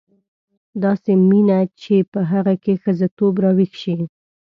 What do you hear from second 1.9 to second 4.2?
په هغه کې ښځتوب راویښ شي.